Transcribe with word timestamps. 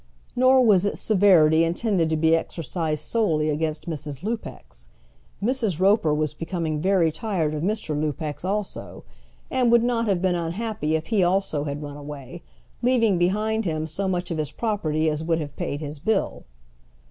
Nor 0.35 0.63
was 0.65 0.83
its 0.83 0.99
severity 0.99 1.63
intended 1.63 2.09
to 2.09 2.17
be 2.17 2.35
exercised 2.35 3.03
solely 3.03 3.51
against 3.51 3.87
Mrs. 3.87 4.23
Lupex. 4.23 4.87
Mrs. 5.43 5.79
Roper 5.79 6.11
was 6.11 6.33
becoming 6.33 6.81
very 6.81 7.11
tired 7.11 7.53
of 7.53 7.61
Mr. 7.61 7.95
Lupex 7.95 8.43
also, 8.43 9.03
and 9.51 9.71
would 9.71 9.83
not 9.83 10.07
have 10.07 10.19
been 10.19 10.33
unhappy 10.33 10.95
if 10.95 11.05
he 11.09 11.23
also 11.23 11.65
had 11.65 11.83
run 11.83 11.97
away, 11.97 12.41
leaving 12.81 13.19
behind 13.19 13.65
him 13.65 13.85
so 13.85 14.07
much 14.07 14.31
of 14.31 14.39
his 14.39 14.51
property 14.51 15.07
as 15.07 15.23
would 15.23 15.39
have 15.39 15.55
paid 15.55 15.81
his 15.81 15.99
bill. 15.99 16.45